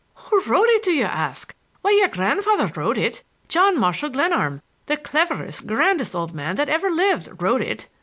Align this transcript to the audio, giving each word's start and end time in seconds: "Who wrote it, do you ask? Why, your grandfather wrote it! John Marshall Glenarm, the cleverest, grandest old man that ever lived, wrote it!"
"Who 0.15 0.41
wrote 0.45 0.67
it, 0.69 0.81
do 0.81 0.89
you 0.93 1.03
ask? 1.03 1.53
Why, 1.83 1.91
your 1.91 2.07
grandfather 2.07 2.65
wrote 2.75 2.97
it! 2.97 3.21
John 3.47 3.79
Marshall 3.79 4.09
Glenarm, 4.09 4.63
the 4.87 4.97
cleverest, 4.97 5.67
grandest 5.67 6.15
old 6.15 6.33
man 6.33 6.55
that 6.55 6.69
ever 6.69 6.89
lived, 6.89 7.29
wrote 7.39 7.61
it!" 7.61 7.87